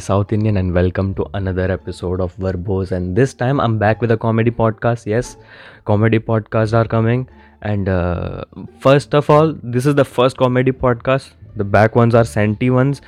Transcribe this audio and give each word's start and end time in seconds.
South 0.00 0.32
Indian, 0.32 0.56
and 0.56 0.74
welcome 0.74 1.14
to 1.14 1.24
another 1.34 1.70
episode 1.70 2.20
of 2.20 2.34
Verbose. 2.36 2.90
And 2.90 3.14
this 3.14 3.32
time 3.32 3.60
I'm 3.60 3.78
back 3.78 4.00
with 4.00 4.10
a 4.10 4.16
comedy 4.16 4.50
podcast. 4.50 5.06
Yes, 5.06 5.36
comedy 5.84 6.18
podcasts 6.18 6.74
are 6.74 6.84
coming. 6.84 7.28
And 7.62 7.88
uh, 7.88 8.42
first 8.80 9.14
of 9.14 9.30
all, 9.30 9.54
this 9.62 9.86
is 9.86 9.94
the 9.94 10.04
first 10.04 10.36
comedy 10.36 10.72
podcast. 10.72 11.30
The 11.54 11.62
back 11.62 11.94
ones 11.94 12.16
are 12.16 12.24
senti 12.24 12.70
ones. 12.70 13.02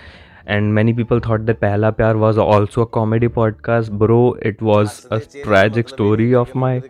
And 0.46 0.72
many 0.72 0.92
people 0.92 1.18
thought 1.18 1.44
that 1.46 1.60
Pehla 1.60 1.92
Pyar 1.96 2.16
was 2.16 2.38
also 2.38 2.82
a 2.82 2.86
comedy 2.86 3.26
podcast. 3.26 3.90
Bro, 3.90 4.34
it 4.42 4.62
was 4.62 5.08
a 5.10 5.18
tragic 5.18 5.88
story 5.88 6.36
of 6.36 6.54
my 6.54 6.80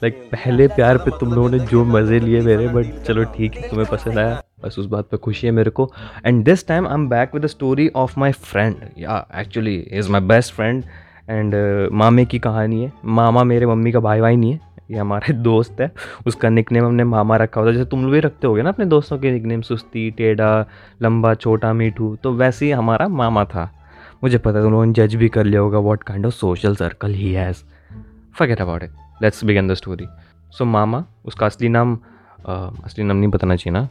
like 0.00 0.24
पहले 0.32 0.68
प्यार 0.68 0.98
पे 0.98 1.10
तुम 1.10 1.32
लोगों 1.32 1.50
ने 1.50 1.58
जो 1.58 1.84
मज़े 1.84 2.20
लिए 2.20 2.40
मेरे 2.40 2.68
बट 2.68 3.02
चलो 3.02 3.24
ठीक 3.24 3.54
है 3.56 3.68
तुम्हें 3.70 3.88
पसंद 3.90 4.18
आया 4.18 4.42
बस 4.64 4.78
उस 4.78 4.86
बात 4.86 5.08
पे 5.10 5.16
खुशी 5.16 5.46
है 5.46 5.52
मेरे 5.52 5.70
को। 5.70 5.90
And 6.26 6.44
this 6.44 6.66
time 6.68 6.86
I 6.88 6.94
am 6.94 7.08
back 7.08 7.34
with 7.34 7.44
the 7.44 7.46
story 7.46 7.88
of 7.96 8.18
my 8.20 8.32
friend 8.32 8.76
या 8.98 9.26
actually 9.36 9.76
is 9.92 10.10
my 10.12 10.20
best 10.22 10.54
friend 10.54 10.84
and 11.30 11.54
मामे 11.92 12.24
की 12.24 12.38
कहानी 12.38 12.82
है। 12.82 12.92
मामा 13.04 13.44
मेरे 13.44 13.66
मम्मी 13.66 13.92
का 13.92 14.00
भाई 14.00 14.20
भाई 14.20 14.36
नहीं 14.36 14.52
है 14.52 14.60
ये 14.90 14.98
हमारे 14.98 15.32
दोस्त 15.42 15.80
है। 15.80 15.90
उसका 16.26 16.48
निकनेम 16.48 16.84
हमने 16.84 17.04
मामा 17.04 17.36
रखा 17.36 17.60
होता 17.60 17.70
है 17.70 17.76
जैसे 17.76 17.90
तुम 17.90 18.02
लोग 18.02 18.12
भी 18.12 18.20
रखते 18.20 18.46
हो 18.46 18.56
ना 18.56 18.68
अपने 18.68 18.84
दोस्तों 18.86 19.18
के 19.18 19.30
निकनेम 19.30 19.60
सुस्ती 19.62 20.10
टेढ़ा 20.10 20.66
लंबा 21.02 21.34
छोटा 21.34 21.72
मीठू 21.72 22.14
तो 22.22 22.32
वैसे 22.32 22.66
ही 22.66 22.72
हमारा 22.72 23.08
मामा 23.08 23.44
था। 23.44 23.70
मुझे 24.24 24.38
पता 24.38 24.62
तुम 24.62 24.70
लोगों 24.70 24.84
ने 24.86 24.92
जज 24.92 25.14
भी 25.14 25.28
कर 25.28 25.44
लिया 25.44 25.60
होगा 25.60 25.78
what 25.78 26.02
kind 26.02 26.26
of 26.26 26.34
social 26.34 26.76
circle 26.76 27.14
he 27.14 27.32
has 27.32 27.62
forget 28.38 28.60
about 28.60 28.82
it 28.82 28.90
let's 29.22 29.44
begin 29.44 29.68
the 29.68 29.74
story 29.74 30.06
so 30.52 30.64
मामा 30.64 31.04
उसका 31.24 31.46
असली 31.46 31.68
नाम 31.68 31.98
आ, 32.48 32.54
असली 32.84 33.04
नाम 33.04 33.16
नहीं 33.16 33.30
बताना 33.30 33.56
चाहिए 33.56 33.72
ना। 33.72 33.88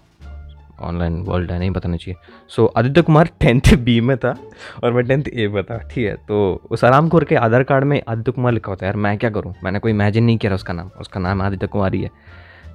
ऑनलाइन 0.79 1.21
वर्ल्ड 1.23 1.51
है 1.51 1.57
नहीं 1.59 1.71
बताना 1.71 1.97
चाहिए। 1.97 2.15
So 2.49 2.63
so, 2.63 2.77
Aditya 2.77 3.01
Kumar 3.01 3.29
tenth 3.39 3.73
B 3.77 3.99
में 4.01 4.15
था 4.17 4.35
और 4.83 4.93
मैं 4.93 5.05
टेंथ 5.05 5.23
ए 5.25 5.47
में 5.47 5.63
था 5.63 5.77
ठीक 5.79 6.07
है? 6.07 6.15
तो 6.17 6.61
उस 6.71 6.83
आराम 6.83 7.09
खोर 7.09 7.23
के 7.23 7.35
आधार 7.35 7.63
कार्ड 7.63 7.83
में 7.83 8.01
आदित्य 8.07 8.31
कुमार 8.31 8.53
लिखा 8.53 8.71
होता 8.71 8.85
है। 8.85 8.89
यार 8.89 8.97
मैं 8.97 9.17
क्या 9.17 9.29
करूँ? 9.29 9.53
मैंने 9.63 9.79
कोई 9.79 9.91
इमेजिन 9.91 10.23
नहीं 10.23 10.37
किया 10.37 10.53
उसका 10.55 10.73
नाम। 10.73 10.89
उसका 11.01 11.19
नाम 11.19 11.41
आदित्य 11.41 11.67
कुमार 11.67 11.93
ही। 11.93 12.01
है 12.01 12.09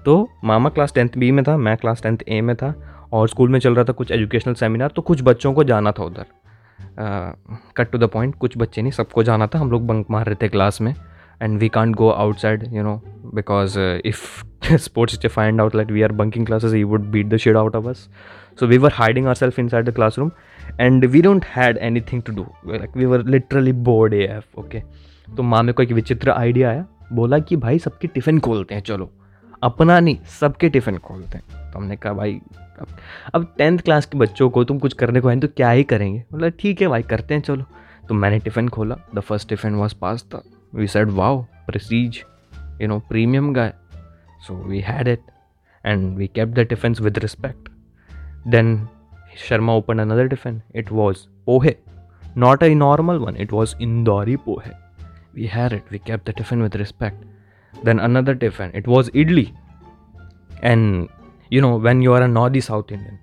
तो 0.04 0.28
मामा 0.44 0.68
क्लास 0.68 0.92
टेंथ 0.94 1.18
बी 1.18 1.30
में 1.32 1.44
था 1.44 1.56
मैं 1.56 1.76
क्लास 1.76 2.02
टेंथ 2.02 2.18
ए 2.28 2.40
में 2.40 2.54
था 2.56 2.74
और 3.12 3.28
स्कूल 3.28 3.48
में 3.48 3.58
चल 3.60 3.74
रहा 3.74 3.84
था 3.84 3.92
कुछ 3.92 4.10
एजुकेशनल 4.12 4.54
सेमिनार 4.54 4.88
तो 4.88 5.02
कुछ 5.02 5.22
बच्चों 5.22 5.52
को 5.54 5.64
जाना 5.64 5.92
था 5.92 6.04
उधर। 6.04 6.26
कट 7.76 7.90
टू 7.90 7.98
द 7.98 8.04
पॉइंट 8.04 8.34
कुछ 8.34 8.58
बच्चे 8.58 8.82
नहीं 8.82 8.92
सबको 8.92 9.22
जाना 9.22 9.46
था। 9.46 9.58
हम 9.58 9.70
लोग 9.70 9.86
बंक 9.86 10.06
मार 10.10 10.26
रहे 10.26 10.36
थे 10.42 10.48
क्लास 10.48 10.80
में। 10.80 10.94
And 11.40 11.60
we 11.60 11.68
can't 11.68 11.96
go 11.96 12.12
outside 12.14 12.68
you 12.72 12.82
know 12.82 13.00
because 13.34 13.76
uh, 13.76 14.00
if 14.04 14.44
sports 14.78 15.16
teacher 15.16 15.28
find 15.28 15.60
out 15.60 15.72
that 15.72 15.90
we 15.90 16.02
are 16.02 16.08
bunking 16.08 16.44
classes 16.44 16.72
he 16.72 16.84
would 16.84 17.10
beat 17.10 17.30
the 17.30 17.38
shit 17.38 17.56
out 17.56 17.74
of 17.74 17.86
us 17.86 18.08
so 18.56 18.66
we 18.66 18.78
were 18.78 18.90
hiding 18.90 19.26
ourselves 19.26 19.58
inside 19.58 19.86
the 19.86 19.92
classroom 19.92 20.32
and 20.78 21.04
we 21.12 21.22
don't 21.22 21.44
had 21.44 21.78
anything 21.78 22.22
to 22.22 22.32
do 22.32 22.46
like 22.64 22.94
we 22.94 23.06
were 23.06 23.22
literally 23.36 23.72
bored 23.90 24.14
af 24.14 24.44
okay 24.64 24.82
तो 25.36 25.42
माँ 25.42 25.62
में 25.62 25.72
को 25.74 25.82
एक 25.82 25.90
विचित्र 25.92 26.30
idea 26.30 26.68
आया 26.70 26.84
बोला 27.12 27.38
कि 27.38 27.56
भाई 27.56 27.78
सबके 27.78 28.08
टिफ़िन 28.08 28.38
खोलते 28.40 28.74
हैं 28.74 28.82
चलो 28.82 29.10
अपना 29.62 29.98
नहीं 30.00 30.16
सबके 30.40 30.68
टिफ़िन 30.68 30.98
खोलते 30.98 31.38
हैं 31.38 31.70
तो 31.72 31.78
हमने 31.78 31.96
कहा 31.96 32.12
भाई 32.12 32.40
अब 32.80 32.86
अब 33.34 33.54
टेंथ 33.58 33.78
क्लास 33.78 34.06
के 34.06 34.18
बच्चों 34.18 34.48
को 34.50 34.64
तुम 34.64 34.78
कुछ 34.78 34.92
करने 35.02 35.20
को 35.20 35.28
है 35.28 35.38
तो 35.40 35.48
क्या 35.56 35.70
ही 35.70 35.84
करेंगे 35.92 36.24
बोला 36.32 36.48
ठीक 36.60 36.82
है 36.82 36.88
भाई 36.88 37.02
करते 37.12 37.34
हैं 37.34 37.40
चलो 37.40 37.64
तो 38.08 38.14
मैंने 38.14 38.38
टिफ़िन 38.38 38.68
खोला 38.76 38.96
the 39.14 39.20
first 39.20 39.48
tiffin 39.48 39.74
was 39.74 39.94
pasta 40.00 40.42
we 40.72 40.86
said 40.86 41.12
wow 41.12 41.46
prestige 41.66 42.22
you 42.78 42.88
know 42.88 43.00
premium 43.10 43.52
guy. 43.52 43.72
So 44.46 44.54
we 44.54 44.80
had 44.80 45.08
it 45.08 45.22
and 45.84 46.16
we 46.16 46.28
kept 46.28 46.54
the 46.54 46.64
tiffins 46.64 47.00
with 47.00 47.18
respect. 47.18 47.68
Then 48.46 48.88
sharma 49.36 49.70
opened 49.70 50.00
another 50.00 50.28
tiffin 50.28 50.62
it 50.72 50.90
was 50.90 51.28
pohe 51.46 51.76
not 52.34 52.62
a 52.62 52.74
normal 52.74 53.18
one. 53.18 53.36
It 53.36 53.50
was 53.52 53.74
indori 53.74 54.36
pohe. 54.36 54.74
We 55.34 55.46
had 55.46 55.72
it. 55.72 55.84
We 55.90 55.98
kept 55.98 56.24
the 56.24 56.32
tiffin 56.32 56.62
with 56.62 56.74
respect. 56.76 57.24
Then 57.82 57.98
another 57.98 58.34
tiffin 58.34 58.70
it 58.74 58.86
was 58.86 59.10
idli. 59.10 59.52
And 60.62 61.08
you 61.50 61.60
know 61.60 61.76
when 61.76 62.02
you 62.02 62.12
are 62.12 62.22
a 62.22 62.28
northy 62.28 62.62
south 62.62 62.92
indian 62.92 63.18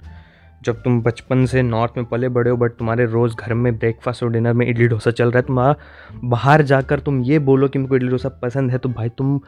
जब 0.65 0.81
तुम 0.81 1.01
बचपन 1.01 1.45
से 1.45 1.61
north 1.61 1.97
में 1.97 2.05
पले 2.05 2.29
बड़े 2.29 2.49
हो 2.51 2.57
but 2.57 2.71
तुम्हारे 2.71 3.05
रोज़ 3.05 3.35
घर 3.35 3.53
में 3.53 3.77
ब्रेकफास्ट 3.77 4.23
और 4.23 4.31
डिनर 4.31 4.53
में 4.53 4.65
इडली 4.67 4.87
डोसा 4.87 5.11
चल 5.11 5.31
रहा 5.31 5.39
है 5.39 5.45
तुम्हारा 5.47 5.75
बाहर 6.23 6.61
जाकर 6.61 6.99
तुम 6.99 7.21
ये 7.23 7.39
बोलो 7.39 7.67
कि 7.67 7.79
मुझको 7.79 7.95
इडली 7.95 8.09
डोसा 8.09 8.29
पसंद 8.41 8.71
है 8.71 8.77
तो 8.77 8.89
भाई 8.89 9.09
तुम 9.09 9.39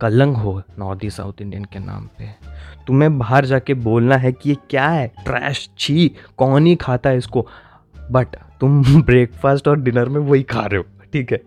कलंग 0.00 0.36
हो 0.36 0.62
नॉर्थ 0.78 1.04
ईस्ट 1.04 1.16
साउथ 1.16 1.40
इंडियन 1.40 1.64
के 1.64 1.78
नाम 1.78 2.06
पे। 2.18 2.30
तुम्हें 2.86 3.18
बाहर 3.18 3.44
जाके 3.44 3.74
बोलना 3.74 4.16
है 4.16 4.32
कि 4.32 4.50
ये 4.50 4.56
क्या 4.70 4.88
है? 4.88 5.06
ट्रैश 5.24 5.68
छी, 5.78 6.10
कौन 6.36 6.66
ही 6.66 6.74
खाता 6.76 7.10
है 7.10 7.18
इसको? 7.18 7.46
बट 8.10 8.36
तुम 8.60 9.02
ब्रेकफास्ट 9.02 9.68
और 9.68 9.80
डिनर 9.80 10.08
में 10.08 10.20
वही 10.20 10.42
खा 10.42 10.60
रहे 10.60 10.76
हो, 10.76 10.84
ठीक 11.12 11.32
है? 11.32 11.40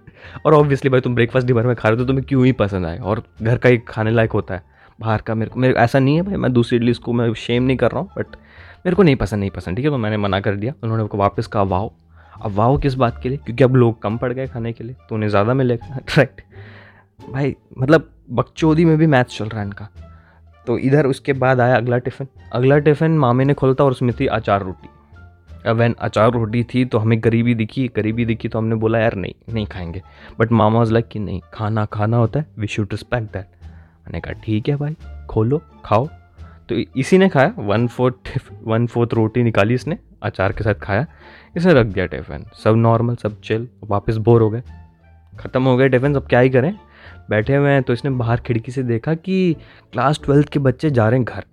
और 0.45 0.53
ऑब्वियसली 0.53 0.89
भाई 0.89 1.01
तुम 1.01 1.15
ब्रेकफास्ट 1.15 1.47
डिनर 1.47 1.67
में 1.67 1.75
खा 1.75 1.89
रहे 1.89 1.97
हो 1.97 2.03
तो 2.03 2.07
तुम्हें 2.07 2.25
क्यों 2.29 2.45
ही 2.45 2.51
पसंद 2.51 2.85
आए? 2.85 2.97
और 2.97 3.23
घर 3.41 3.57
का 3.57 3.69
ही 3.69 3.77
खाने 3.87 4.11
लायक 4.11 4.31
होता 4.31 4.53
है, 4.53 4.63
बाहर 4.99 5.21
का 5.21 5.35
मेरे 5.35 5.51
को, 5.51 5.59
मेरे, 5.59 5.73
ऐसा 5.73 5.99
नहीं 5.99 6.15
है 6.15 6.21
भाई, 6.21 6.35
मैं 6.35 6.53
दूसरी 6.53 6.77
इडली 6.77 6.91
इसको, 6.91 7.13
मैं 7.13 7.33
शेम 7.33 7.63
नहीं 7.63 7.77
कर 7.77 7.91
रहा 7.91 7.99
हूँ 7.99 8.09
बट 8.17 8.35
मेरे 8.85 8.95
को 8.95 9.03
नहीं 9.03 9.15
पसंद 9.15 9.39
नहीं 9.39 9.49
पसंद, 9.49 9.75
ठीक 9.75 9.85
है? 9.85 9.91
तो 9.91 9.97
मैंने 9.97 10.17
मना 10.17 10.39
कर 10.39 10.55
दिया। 10.55 10.73
उन्होंने 10.83 11.03
वापस 11.15 11.47
कहा, 11.47 11.63
वाओ। 11.63 11.91
अब 12.41 12.51
वाओ 12.51 12.77
किस 12.77 12.93
बात 12.93 13.19
के 13.23 13.29
लिए? 13.29 13.37
क्योंकि 13.37 13.63
अब 13.63 13.75
लोग 13.75 14.01
कम 14.01 14.17
पड़ 14.17 14.31
गए 14.33 14.47
खाने 14.47 14.71
के 14.73 14.83
लिए 14.83 14.95
तो 15.09 15.15
उन्हें 15.15 15.29
ज़्यादा 15.29 15.53
मिलेगा 15.53 15.97
राइट 16.17 16.41
भाई 17.19 17.55
मतलब 17.77 18.09
बकचोदी 18.31 18.85
में 18.85 18.97
भी 18.97 19.07
मैथ 19.07 19.23
चल 19.23 19.45
रहा 19.45 19.59
है 19.59 19.65
इनका। 19.67 19.87
तो 20.67 20.77
इधर 20.77 21.05
उसके 21.05 21.33
बाद 21.33 21.59
आया 21.59 21.75
अगला 21.77 21.97
टिफ़िन। 21.97 22.27
अगला 22.53 22.77
टिफ़िन 22.77 23.17
मामे 23.17 23.45
ने 23.45 23.53
खोलता 23.53 23.83
और 23.83 23.91
उसमें 23.91 24.13
थी 24.19 24.25
अचार 24.27 24.63
रोटी। 24.63 24.89
अब 25.69 25.75
वैन 25.75 25.95
अचार 25.99 26.31
रोटी 26.31 26.63
थी 26.63 26.85
तो 26.85 26.97
हमें 26.97 27.17
गरीबी 27.23 27.55
दिखी 27.55 27.87
गरीबी 27.95 28.25
दिखी 28.25 28.47
तो 28.47 28.57
हमने 28.57 28.75
बोला, 28.75 28.99
यार, 28.99 29.15
नहीं 29.15 29.33
नहीं 29.53 29.65
खाएँगे। 29.65 30.01
बट 30.39 30.51
मामा 30.51 30.79
वाज 30.79 30.91
लाइक 30.91 31.07
कि 31.07 31.19
नहीं, 31.19 31.41
खाना 31.53 31.85
खाना 31.85 32.17
होता 32.17 32.39
है 32.39 32.45
वी 32.59 32.67
शुड 32.67 32.87
रिस्पेक्ट 32.91 33.33
दैट 33.33 33.47
मैंने 33.65 34.19
कहा, 34.19 34.33
ठीक 34.33 34.69
है 34.69 34.75
भाई, 34.75 34.95
खोलो, 35.29 35.61
खाओ 35.85 36.07
तो 36.69 36.75
इसी 36.75 37.17
ने 37.17 37.27
खाया। 37.29 37.53
वन 37.57 37.87
फोर्थ 37.87 38.31
वन 38.63 38.85
फोर्थ 38.87 39.13
रोटी 39.13 39.43
निकाली 39.43 39.73
इसने, 39.73 39.97
अचार 40.23 40.51
के 40.51 40.63
साथ 40.63 40.75
खाया। 40.75 41.05
इसे 41.57 41.73
रख 41.73 41.85
दिया 41.85 42.05
टिफ़िन। 42.05 42.45
सब 42.63 42.75
नॉर्मल 42.75 43.15
सब 43.15 43.39
चिल 43.41 43.67
वापस 43.83 44.17
बोर 44.17 44.41
हो 44.41 44.49
गए। 44.49 44.63
ख़त्म 45.33 45.63
हो 45.63 45.75
गए 45.77 45.89
टिफ़िन 45.89 46.13
सब 46.13 46.27
क्या 46.27 46.39
ही 46.39 46.49
करें? 46.49 46.73
बैठे 47.29 47.55
हुए 47.55 47.69
हैं 47.69 47.81
तो 47.83 47.93
इसने 47.93 48.11
बाहर 48.11 48.39
खिड़की 48.39 48.71
से 48.71 48.83
देखा 48.83 49.13
कि 49.13 49.55
क्लास 49.93 50.19
ट्वेल्थ 50.23 50.49
के 50.49 50.59
बच्चे 50.59 50.89
जा 50.89 51.09
रहे 51.09 51.19
हैं 51.19 51.25
घर 51.25 51.43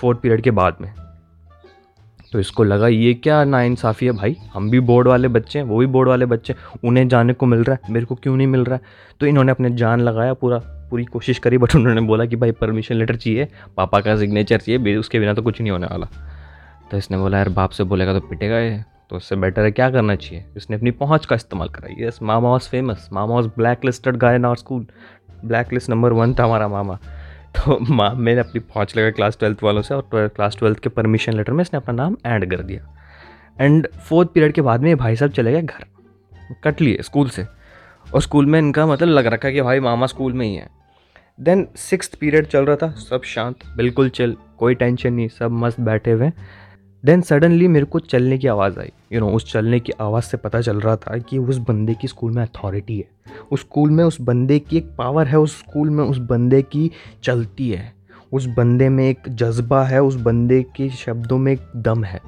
फोर्थ 0.00 0.20
पीरियड 0.20 0.40
के 0.40 0.50
बाद 0.50 0.76
में। 0.80 0.92
तो 2.32 2.40
इसको 2.40 2.64
लगा, 2.64 2.88
ये 2.88 3.12
क्या 3.14 3.44
नाइंसाफ़ी 3.44 4.06
है 4.06 4.12
भाई? 4.12 4.36
हम 4.54 4.70
भी 4.70 4.80
बोर्ड 4.80 5.08
वाले 5.08 5.28
बच्चे 5.28 5.58
हैं, 5.58 5.66
वो 5.66 5.78
भी 5.78 5.86
बोर्ड 5.86 6.08
वाले 6.08 6.26
बच्चे 6.26 6.54
उन्हें 6.84 7.08
जाने 7.08 7.32
को 7.32 7.46
मिल 7.46 7.64
रहा 7.64 7.76
है, 7.76 7.92
मेरे 7.92 8.06
को 8.06 8.14
क्यों 8.14 8.36
नहीं 8.36 8.46
मिल 8.46 8.64
रहा 8.64 8.74
है? 8.74 8.80
तो 9.20 9.26
इन्होंने 9.26 9.52
अपने 9.52 9.70
जान 9.70 10.00
लगाया 10.00 10.34
पूरा, 10.34 10.58
पूरी 10.90 11.04
कोशिश 11.04 11.38
करी, 11.38 11.58
बट 11.58 11.74
उन्होंने 11.76 12.00
बोला 12.00 12.24
कि, 12.24 12.36
भाई 12.36 12.52
परमिशन 12.52 12.94
लेटर 12.94 13.16
चाहिए, 13.16 13.48
पापा 13.76 14.00
का 14.00 14.16
सिग्नेचर 14.16 14.58
चाहिए 14.58 14.96
उसके 14.96 15.18
बिना 15.18 15.34
तो 15.34 15.42
कुछ 15.42 15.60
नहीं 15.60 15.70
होने 15.70 15.86
वाला। 15.86 16.08
तो 16.90 16.96
इसने 16.96 17.18
बोला, 17.18 17.38
यार, 17.38 17.48
बाप 17.48 17.70
से 17.70 17.84
बोलेगा 17.84 18.12
तो 18.12 18.20
पिटेगा 18.20 18.58
ये 18.58 18.82
तो 19.10 19.16
उससे 19.16 19.36
बेटर 19.36 19.62
है, 19.62 19.70
क्या 19.70 19.90
करना 19.90 20.14
चाहिए? 20.16 20.44
इसने 20.56 20.76
अपनी 20.76 20.90
पहुँच 20.92 21.26
का 21.26 21.36
इस्तेमाल 21.36 21.68
करा 21.68 21.94
यस 21.98 22.18
मामा 22.22 22.48
was 22.48 22.68
famous 22.68 23.08
mama 23.12 23.34
was 23.34 23.46
blacklisted 23.84 24.16
guy 24.16 24.36
in 24.36 24.44
our 24.44 24.56
school 24.56 24.86
blacklist 25.72 25.90
number 25.90 26.12
one 26.12 26.34
था 26.34 26.44
हमारा 26.44 26.68
मामा। 26.68 26.98
तो 27.54 27.78
माँ, 27.84 28.14
मैंने 28.14 28.40
अपनी 28.40 28.60
पहुँच 28.60 28.96
लगा 28.96 29.10
क्लास 29.10 29.36
ट्वेल्थ 29.38 29.62
वालों 29.62 29.82
से 29.82 29.94
और 29.94 30.08
क्लास 30.14 30.56
ट्वेल्थ 30.58 30.78
के 30.78 30.88
परमिशन 30.88 31.32
लेटर 31.32 31.52
में 31.52 31.62
इसने 31.62 31.76
अपना 31.76 31.94
नाम 31.94 32.16
ऐड 32.26 32.50
कर 32.50 32.62
दिया। 32.62 32.94
एंड 33.60 33.88
फोर्थ 34.08 34.28
पीरियड 34.28 34.52
के 34.52 34.62
बाद 34.62 34.80
में 34.80 34.96
भाई 34.96 35.16
साहब 35.16 35.30
चले 35.30 35.52
गए 35.52 35.62
घर 35.62 35.84
कट 36.64 36.80
लिए 36.80 37.02
स्कूल 37.02 37.28
से। 37.28 37.46
और 38.06 38.22
स्कूल 38.22 38.46
में 38.46 38.58
इनका 38.58 38.86
मतलब 38.86 39.08
लग 39.08 39.26
रखा 39.26 39.50
कि 39.50 39.62
भाई 39.62 39.80
मामा 39.80 40.06
स्कूल 40.06 40.32
में 40.32 40.46
ही 40.46 40.54
है। 40.54 40.68
देन 41.40 41.66
सिक्स 41.76 42.08
पीरियड 42.10 42.46
चल 42.46 42.64
रहा 42.64 42.76
था, 42.76 42.90
सब 42.90 43.22
शांत, 43.24 43.56
बिल्कुल 43.76 44.08
चल 44.08 44.36
कोई 44.58 44.74
टेंशन 44.74 45.12
नहीं, 45.12 45.28
सब 45.28 45.50
मस्त 45.54 45.80
बैठे 45.80 46.12
हुए 46.12 46.30
देन 47.04 47.20
सडनली 47.20 47.68
मेरे 47.68 47.86
को 47.86 47.98
चलने 47.98 48.38
की 48.38 48.48
आवाज़ 48.48 48.80
आई। 48.80 48.92
यू 49.12 49.20
नो 49.20 49.28
उस 49.28 49.52
चलने 49.52 49.80
की 49.80 49.92
आवाज़ 50.00 50.24
से 50.24 50.36
पता 50.36 50.60
चल 50.60 50.80
रहा 50.80 50.96
था 50.96 51.18
कि 51.18 51.38
उस 51.38 51.58
बंदे 51.58 51.94
की 51.94 52.08
स्कूल 52.08 52.32
में 52.32 52.42
अथॉरिटी 52.42 52.98
है। 52.98 53.08
उस 53.52 53.60
स्कूल 53.60 53.90
में 53.90 54.04
उस 54.04 54.20
बंदे 54.20 54.58
की 54.58 54.76
एक 54.76 54.86
पावर 54.98 55.26
है, 55.26 55.38
उस 55.38 55.58
स्कूल 55.58 55.90
में 55.90 56.04
उस 56.04 56.18
बंदे 56.18 56.62
की 56.62 56.90
चलती 57.22 57.70
है। 57.70 57.94
उस 58.32 58.46
बंदे 58.46 58.88
में 58.88 59.10
एक 59.10 59.20
जज्बा 59.28 59.84
है, 59.84 60.02
उस 60.02 60.14
बंदे 60.14 60.62
के 60.62 60.90
शब्दों 60.90 61.38
में 61.38 61.52
एक 61.52 61.60
दम 61.76 62.04
है। 62.04 62.20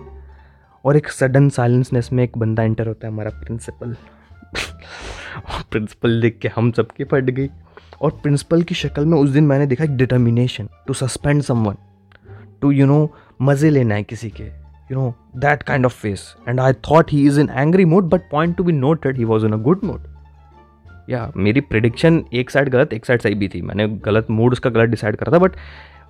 और 0.85 0.97
एक 0.97 1.09
सडन 1.09 1.49
साइलेंसनेस 1.49 2.11
में 2.13 2.25
एक 2.25 2.39
बंदा 2.39 2.63
एंटर 2.63 2.87
होता 2.87 3.07
है 3.07 3.13
हमारा 3.13 3.31
प्रिंसिपल 3.31 3.97
प्रिंसिपल 5.71 6.21
देख 6.23 6.39
के 6.39 6.49
हम 6.49 6.73
सबकी 6.73 7.05
फट 7.05 7.25
गई। 7.25 7.49
और 8.01 8.11
प्रिंसिपल 8.11 8.63
की 8.63 8.75
शक्ल 8.75 9.07
में 9.07 9.19
उस 9.19 9.31
दिन 9.31 9.45
मैंने 9.45 9.67
देखा 9.67 9.85
एक 9.85 9.97
determination 9.97 10.69
to 10.87 10.95
suspend 10.95 11.43
someone 11.43 11.75
to 12.61 12.71
you 12.71 12.87
know 12.87 13.15
मज़े 13.43 13.71
लेना 13.71 13.95
है 13.95 14.03
किसी 14.03 14.31
के। 14.31 14.60
You 14.91 14.97
know 14.97 15.15
that 15.37 15.63
kind 15.63 15.87
of 15.87 16.01
face 16.01 16.35
and 16.49 16.61
I 16.61 16.73
thought 16.91 17.13
he 17.13 17.27
is 17.27 17.41
in 17.41 17.51
angry 17.51 17.85
mood 17.85 18.09
but 18.11 18.31
point 18.31 18.57
to 18.57 18.65
be 18.65 18.73
noted 18.73 19.17
he 19.17 19.25
was 19.25 19.47
in 19.47 19.53
a 19.53 19.63
good 19.63 19.85
mood 19.85 20.07
या 21.11 21.31
मेरी 21.37 21.61
prediction 21.61 22.25
एक 22.33 22.51
side 22.51 22.69
गलत, 22.69 22.93
एक 22.93 23.07
साइड 23.07 23.21
सही 23.21 23.35
भी 23.35 23.49
थी। 23.49 23.61
मैंने 23.63 23.87
गलत 24.05 24.27
मूड 24.31 24.53
उसका 24.53 24.71
गलत 24.71 24.89
डिसाइड 24.89 25.17
करा 25.17 25.33
था 25.33 25.39
बट 25.39 25.57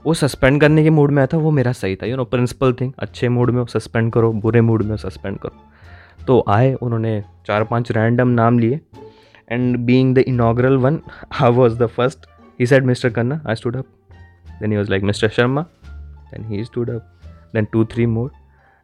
वो 0.07 0.15
सस्पेंड 0.15 0.61
करने 0.61 0.83
के 0.83 0.91
मूड 0.91 1.11
में 1.11 1.19
आया 1.19 1.27
था, 1.27 1.37
वो 1.37 1.51
मेरा 1.51 1.73
सही 1.73 1.97
था। 1.97 2.07
यू 2.07 2.17
नो 2.17 2.25
प्रिंसिपल 2.25 2.73
थिंग 2.81 2.93
अच्छे 2.99 3.29
मूड 3.29 3.51
में 3.51 3.65
सस्पेंड 3.67 4.13
करो, 4.13 4.33
बुरे 4.33 4.61
मूड 4.61 4.83
में 4.83 4.97
सस्पेंड 4.97 5.39
करो। 5.39 6.25
तो 6.27 6.45
आए, 6.49 6.73
उन्होंने 6.75 7.23
चार 7.47 7.65
पाँच 7.65 7.91
रैंडम 7.93 8.29
नाम 8.29 8.59
लिए। 8.59 8.81
And 9.51 9.77
being 9.77 10.15
the 10.15 10.19
inaugural 10.19 10.77
one 10.77 11.01
I 11.43 11.53
was 11.53 11.79
the 11.79 11.87
first 11.87 12.27
he 12.61 12.67
said 12.67 12.85
mister 12.85 13.11
Kanna 13.11 13.41
I 13.49 13.55
stood 13.55 13.77
up 13.77 13.87
then 14.61 14.71
he 14.71 14.77
was 14.77 14.91
like 14.91 15.03
mister 15.03 15.29
Sharma 15.29 15.63
then 16.33 16.45
he 16.45 16.65
stood 16.65 16.91
up 16.91 17.21
then 17.55 17.67
two 17.73 17.85
three 17.85 18.07
more 18.07 18.31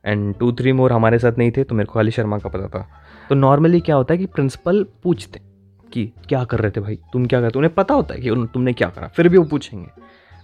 and 0.06 0.34
two 0.34 0.50
three 0.52 0.72
more 0.72 0.92
हमारे 0.92 1.18
साथ 1.18 1.38
नहीं 1.38 1.50
थे 1.50 1.64
तो 1.64 1.74
मेरे 1.74 1.86
को 1.86 1.92
खाली 1.92 2.10
शर्मा 2.10 2.38
का 2.38 2.48
पता 2.48 2.68
था। 2.68 2.86
तो 3.28 3.34
नॉर्मली 3.34 3.80
क्या 3.80 3.96
होता 3.96 4.14
है 4.14 4.18
कि 4.18 4.26
प्रिंसिपल 4.26 4.84
पूछते 5.02 5.40
कि 5.88 6.04
क्या 6.28 6.42
कर 6.44 6.58
रहे 6.58 6.70
थे 6.70 6.80
भाई? 6.80 6.98
तुम 7.12 7.26
क्या 7.26 7.40
करते 7.40 7.58
उन्हें 7.58 7.74
पता 7.74 7.94
होता 7.94 8.14
है 8.14 8.20
कि 8.20 8.46
तुमने 8.54 8.72
क्या 8.72 8.88
करा, 8.88 9.08
फिर 9.08 9.28
भी 9.28 9.38
वो 9.38 9.44
पूछेंगे। 9.44 9.88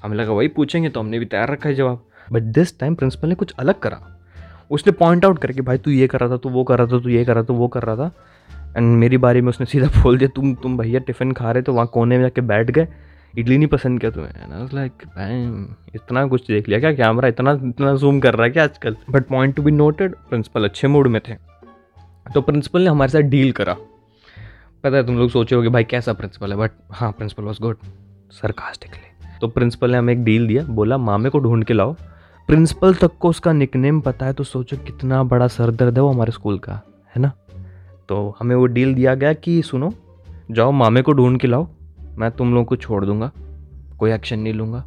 हमें 0.02 0.16
लगा, 0.16 0.32
वही 0.32 0.48
पूछेंगे 0.48 0.88
तो 0.88 1.00
हमने 1.00 1.18
भी 1.18 1.24
तैयार 1.26 1.50
रखा 1.50 1.68
है 1.68 1.74
जवाब। 1.74 2.04
बट 2.32 2.42
दिस 2.54 2.78
टाइम 2.78 2.94
प्रिंसिपल 2.94 3.28
ने 3.28 3.34
कुछ 3.34 3.54
अलग 3.58 3.78
करा। 3.78 4.00
उसने 4.70 4.92
पॉइंट 4.94 5.24
आउट 5.24 5.38
करके 5.38 5.60
भाई 5.60 5.78
तू 5.78 5.90
ये 5.90 6.06
कर 6.06 6.20
रहा 6.20 6.30
था, 6.30 6.36
तू 6.36 6.48
वो 6.48 6.64
कर 6.64 6.78
रहा 6.78 6.86
था, 6.86 6.98
तू 6.98 7.08
ये 7.08 7.24
कर 7.24 7.34
रहा 7.34 7.44
था 7.44 7.54
वो 7.54 7.68
कर 7.68 7.82
रहा 7.82 7.96
था। 7.96 8.10
एंड 8.76 8.96
मेरी 8.98 9.16
बारी 9.18 9.40
में 9.40 9.48
उसने 9.48 9.66
सीधा 9.66 9.86
बोल 10.02 10.18
दिया, 10.18 10.28
तुम 10.28 10.54
तुम 10.54 10.76
भैया 10.78 11.00
टिफ़िन 11.00 11.32
खा 11.32 11.50
रहे 11.50 11.62
तो 11.62 11.72
वहाँ 11.74 11.86
कोने 11.86 12.16
में 12.16 12.24
जाके 12.24 12.40
बैठ 12.42 12.70
गए। 12.70 12.88
इडली 13.38 13.58
नहीं 13.58 13.68
पसंद 13.68 14.00
किया 14.00 14.10
तुम्हें? 14.10 14.68
लाइक 14.74 14.92
इतना 15.94 16.26
कुछ 16.26 16.46
देख 16.46 16.68
लिया 16.68 16.80
क्या? 16.80 16.92
कैमरा 16.94 17.28
इतना 17.28 17.52
इतना 17.64 17.94
जूम 17.94 18.20
कर 18.20 18.34
रहा 18.34 18.44
है 18.44 18.50
क्या 18.50 18.64
आजकल? 18.64 18.96
But 19.10 19.26
point 19.26 19.54
to 19.56 19.62
be 19.62 19.70
noted 19.70 20.14
principal 20.30 20.64
अच्छे 20.64 20.88
मूड 20.88 21.06
में 21.06 21.20
थे। 21.28 21.34
तो 22.34 22.40
प्रिंसिपल 22.40 22.80
ने 22.80 22.90
हमारे 22.90 23.10
साथ 23.10 23.20
डील 23.30 23.52
करा। 23.52 23.76
पता 24.84 24.96
है 24.96 25.06
तुम 25.06 25.18
लोग 25.18 25.30
सोचे 25.30 25.54
हो 25.54 25.62
कि 25.62 25.68
भाई 25.68 25.84
कैसा 25.84 26.12
प्रिंसिपल 26.12 26.52
है? 26.52 26.58
बट 26.58 26.70
हाँ 26.90 27.10
प्रिंसिपल 27.12 27.42
वॉज़ 27.42 27.60
गुड 27.60 27.76
सरकास्टिकली 28.32 29.38
तो 29.40 29.48
प्रिंसिपल 29.48 29.90
ने 29.90 29.98
हमें 29.98 30.12
एक 30.12 30.24
डील 30.24 30.46
दिया। 30.46 30.64
बोला 30.64 30.98
मामे 30.98 31.28
को 31.28 31.38
ढूंढ 31.38 31.64
के 31.64 31.74
लाओ। 31.74 31.92
प्रिंसिपल 32.48 32.94
तक 32.94 33.10
को 33.20 33.28
उसका 33.28 33.52
निकनेम 33.52 34.00
पता 34.00 34.26
है 34.26 34.32
तो 34.32 34.44
सोचो 34.44 34.76
कितना 34.76 35.22
बड़ा 35.22 35.46
सर 35.48 35.70
दर्द 35.70 35.96
है 35.96 36.02
वो 36.02 36.08
हमारे 36.08 36.32
स्कूल 36.32 36.58
का, 36.58 36.80
है 37.16 37.22
ना? 37.22 37.32
तो 38.08 38.36
हमें 38.40 38.54
वो 38.56 38.66
डील 38.66 38.94
दिया 38.94 39.14
गया 39.14 39.32
कि, 39.32 39.62
सुनो, 39.62 39.92
जाओ 40.50 40.70
मामे 40.72 41.02
को 41.02 41.12
ढूंढ 41.12 41.38
के 41.40 41.46
लाओ। 41.46 41.68
मैं 42.18 42.30
तुम 42.30 42.50
लोगों 42.50 42.64
को 42.64 42.76
छोड़ 42.76 43.04
दूँगा, 43.04 43.32
कोई 43.98 44.12
एक्शन 44.12 44.38
नहीं 44.38 44.54
लूँगा। 44.54 44.84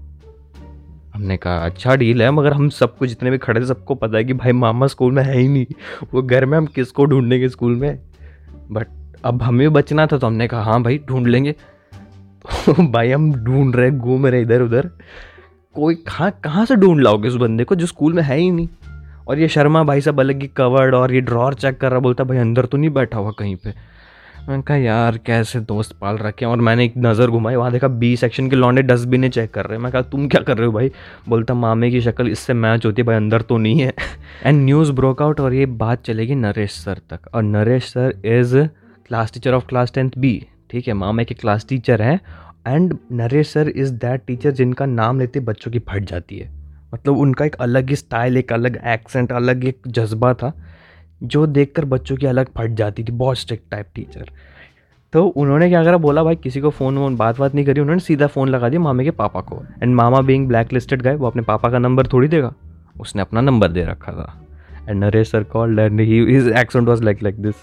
हमने 1.16 1.38
कहा 1.38 1.58
अच्छा 1.58 1.96
डील 1.96 2.22
है, 2.22 2.32
मगर 2.32 2.54
हम 2.54 2.70
सबको 2.70 3.08
जितने 3.08 3.32
भी 3.32 3.38
खड़े 3.38 3.62
थे, 3.62 3.66
सबको 3.66 3.96
पता 3.96 4.18
है 4.18 4.24
कि 4.24 4.34
भाई 4.34 4.52
मामा 4.52 4.88
स्कूल 4.88 5.14
में 5.14 5.24
है 5.24 5.38
ही 5.38 5.48
नहीं। 5.48 5.66
वो 6.14 6.22
घर 6.22 6.46
में, 6.46 6.58
हम 6.58 6.66
किसको 6.66 7.06
ढूंढेंगे 7.06 7.50
स्कूल 7.50 7.76
में? 7.76 8.00
बट 8.72 8.88
अब 9.26 9.42
हमें 9.44 9.74
बचना 9.74 10.08
था 10.08 10.18
तो 10.18 10.28
हमने 10.28 10.48
कहा 10.48 10.62
हाँ 10.62 10.84
भाई, 10.84 11.00
ढूंढ 11.08 11.28
लेंगे। 11.28 11.52
तो 12.66 12.92
भाई 12.92 13.12
हम 13.12 13.34
ढूंढ 13.34 13.76
रहे, 13.76 13.92
घूम 13.92 14.28
रहे 14.28 14.42
इधर 14.42 14.62
उधर। 14.62 14.90
कोई 15.74 15.96
कहाँ 15.96 16.40
कहाँ 16.44 16.66
से 16.66 16.76
ढूंढ 16.76 17.02
लाओगे 17.02 17.28
उस 17.28 17.36
बंदे 17.36 17.64
को 17.64 17.76
जो 17.76 17.86
स्कूल 17.86 18.14
में 18.14 18.24
है 18.24 18.38
ही 18.38 18.52
नहीं? 18.52 18.68
और 19.28 19.40
ये 19.40 19.48
शर्मा 19.48 19.84
भाई 19.84 20.02
साहब 20.02 20.20
अलग 20.20 20.42
ही 20.42 20.48
कवर्ड 20.48 20.96
और 20.96 21.14
ये 21.14 21.22
ड्रॉर 21.22 21.54
चेक 21.54 21.78
कर 21.78 21.92
रहा, 21.92 22.00
बोलता, 22.00 22.24
भाई 22.24 22.38
अंदर 22.38 22.66
तो 22.66 22.78
नहीं 22.78 22.90
बैठा 22.90 23.18
हुआ 23.18 23.32
कहीं 23.32 23.56
पे? 23.56 23.74
मैंने 24.50 24.64
कहा, 24.64 24.78
यार, 24.78 25.18
कैसे 25.18 25.60
दोस्त 25.60 25.96
पाल 26.02 26.18
रखे 26.18 26.46
हैं? 26.46 26.52
और 26.52 26.62
मैंने 26.62 26.86
एक 26.86 26.94
नज़र 26.98 27.28
घुमाई, 27.28 27.56
वहाँ 27.56 27.72
देखा 27.72 27.88
बी 27.88 28.18
सेक्शन 28.18 28.50
के 28.50 28.56
लौंडे 28.56 28.82
डस्टबिन 28.82 29.30
चेक 29.30 29.52
कर 29.52 29.66
रहे 29.66 29.78
हैं। 29.78 29.84
मैं 29.84 29.92
कहा, 29.92 30.02
तुम 30.02 30.28
क्या 30.28 30.42
कर 30.42 30.58
रहे 30.58 30.66
हो 30.66 30.72
भाई? 30.72 30.92
बोलता, 31.30 31.54
मामे 31.54 31.92
की 31.92 32.02
शक्ल, 32.02 32.28
इससे 32.28 32.54
मैच 32.54 32.86
होती 32.86 33.02
है 33.02 33.06
भाई, 33.06 33.16
अंदर 33.16 33.42
तो 33.42 33.58
नहीं 33.58 33.82
है। 33.82 33.94
एंड 34.46 34.66
न्यूज़ 34.66 34.92
ब्रोक 34.92 35.22
आउट 35.22 35.40
और 35.40 35.54
ये 35.54 35.66
बात 35.66 36.04
चलेगी 36.04 36.36
नरेश 36.36 36.72
सर 36.72 37.02
तक। 37.10 37.20
और 37.34 37.44
Naresh 37.44 37.84
sir 37.84 38.14
is 38.26 38.58
class 39.08 39.34
teacher 39.34 39.54
of 39.54 39.66
class 39.66 39.92
tenth 39.94 40.12
B 40.18 40.48
ठीक 40.70 40.88
है? 40.88 40.94
मामे 40.94 41.26
के 41.26 41.36
क्लास 41.36 41.66
टीचर 41.70 42.02
हैं। 42.02 42.20
And 42.68 42.98
Naresh 43.12 43.50
sir 43.50 43.70
is 43.70 43.94
that 43.94 44.22
teacher 44.28 44.52
जिनका 44.52 44.86
नाम 44.86 45.20
लेते 45.20 45.40
बच्चों 45.40 45.72
की 45.72 45.80
फट 45.80 46.04
जाती 46.04 46.38
है। 46.38 46.52
मतलब 46.94 47.18
उनका 47.18 47.46
एक 47.46 47.56
अलग 47.56 47.90
ही 47.90 47.96
स्टाइल 47.96 48.38
एक 48.38 48.54
अलग 48.54 48.82
एक्सेंट 48.86 49.32
अलग 49.32 49.66
एक 49.66 49.82
जज्बा 49.88 50.34
था। 50.34 50.54
जो 51.28 51.46
देखकर 51.48 51.86
बच्चों 51.86 52.16
की 52.18 52.26
अलग 52.26 52.48
फट 52.58 52.72
जाती 52.72 53.04
थी, 53.04 53.12
बहुत 53.12 53.38
स्ट्रिक्ट 53.38 53.72
टाइप 53.72 53.88
टीचर 53.96 54.30
तो 55.14 55.24
उन्होंने 55.24 55.68
क्या 55.70 55.84
करा, 55.84 55.98
बोला, 55.98 56.24
भाई, 56.24 56.36
किसी 56.36 56.62
को 56.62 56.70
फ़ोन 56.70 56.98
वोन 56.98 57.16
बात 57.16 57.40
बात 57.40 57.54
नहीं 57.56 57.66
करी। 57.66 57.82
उन्होंने 57.82 58.00
सीधा 58.00 58.28
फ़ोन 58.28 58.50
लगा 58.50 58.70
दिया 58.70 58.82
मामे 58.82 59.04
के 59.04 59.12
पापा 59.12 59.42
को। 59.42 59.62
And 59.84 59.96
mama 59.96 60.22
being 60.22 60.48
black 60.48 60.74
listed 60.74 61.02
गए, 61.02 61.16
वो 61.16 61.28
अपने 61.28 61.42
पापा 61.42 61.70
का 61.70 61.80
नंबर 61.80 62.08
थोड़ी 62.08 62.28
देगा। 62.28 62.54
उसने 63.00 63.22
अपना 63.22 63.42
नंबर 63.42 63.72
दे 63.72 63.84
रखा 63.86 64.12
था। 64.12 64.42
And 64.90 65.04
Naresh 65.04 65.32
sir 65.32 65.44
call 65.44 65.80
and 65.80 66.00
he 66.00 66.20
his 66.26 66.48
accent 66.48 66.88
was 66.88 67.04
like 67.04 67.24
like 67.24 67.42
this 67.42 67.56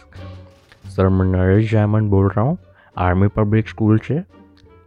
sir 0.86 1.08
मैं 1.08 1.26
नरेश 1.26 1.70
जयमन 1.70 2.08
बोल 2.08 2.26
रहा 2.26 2.40
हूँ। 2.40 2.56
आर्मी 2.98 3.28
पब्लिक 3.28 3.68
स्कूल 3.68 3.98
से। 3.98 4.20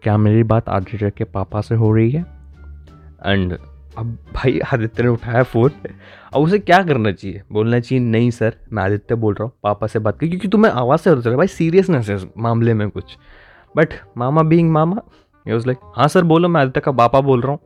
क्या 0.04 0.18
मेरी 0.18 0.44
बात 0.44 0.70
आदित्य 0.70 1.12
के 1.18 1.24
पापा 1.24 1.62
से 1.62 1.76
हो 1.76 1.92
रही 1.94 2.12
है? 2.12 2.26
एंड 3.26 3.58
अब 3.98 4.18
भाई 4.36 4.60
आदित्य 4.74 5.04
ने 5.04 5.10
उठाया 5.10 5.44
फ़ोन। 5.44 5.72
अब 6.34 6.42
उसे 6.42 6.60
क्या 6.60 6.82
करना 6.84 7.12
चाहिए? 7.12 7.42
बोलना 7.52 7.80
चाहिए, 7.80 8.04
नहीं 8.04 8.32
सर, 8.32 8.56
मैं 8.74 8.84
आदित्य 8.84 9.16
बोल 9.16 9.34
रहा 9.34 9.44
हूँ, 9.44 9.54
पापा 9.64 9.88
से 9.88 10.00
बात 10.00 10.20
की 10.20 10.30
क्योंकि 10.30 10.48
तुम्हें 10.48 10.72
आवाज़ 10.72 11.02
से 11.02 11.10
होता 11.10 11.36
भाई 11.38 11.48
सीरियसनेस 11.48 12.10
है 12.10 12.18
मामले 12.38 12.74
में 12.74 12.90
कुछ। 12.90 13.18
बट 13.76 13.94
मामा 14.18 14.44
बींग 14.44 14.72
मामा 14.72 15.02
ये 15.46 15.54
वाज 15.54 15.66
लाइक 15.68 15.78
हाँ 15.96 16.08
सर, 16.08 16.24
बोलो, 16.24 16.48
मैं 16.48 16.62
आदित्य 16.62 16.80
का 16.80 16.92
पापा 16.92 17.20
बोल 17.22 17.42
रहा 17.42 17.52
हूँ। 17.52 17.60